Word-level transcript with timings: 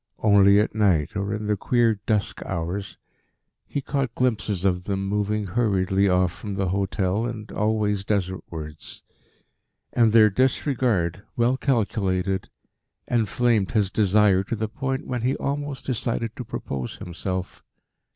Only 0.17 0.59
at 0.59 0.73
night, 0.73 1.15
or 1.15 1.31
in 1.31 1.45
the 1.45 1.55
queer 1.55 1.99
dusk 2.07 2.41
hours, 2.43 2.97
he 3.67 3.81
caught 3.81 4.15
glimpses 4.15 4.65
of 4.65 4.85
them 4.85 5.07
moving 5.07 5.45
hurriedly 5.45 6.09
off 6.09 6.31
from 6.33 6.55
the 6.55 6.69
hotel, 6.69 7.27
and 7.27 7.51
always 7.51 8.03
desertwards. 8.03 9.03
And 9.93 10.11
their 10.11 10.31
disregard, 10.31 11.21
well 11.35 11.55
calculated, 11.55 12.49
enflamed 13.07 13.73
his 13.73 13.91
desire 13.91 14.43
to 14.45 14.55
the 14.55 14.67
point 14.67 15.05
when 15.05 15.21
he 15.21 15.35
almost 15.35 15.85
decided 15.85 16.35
to 16.35 16.45
propose 16.45 16.95
himself. 16.97 17.61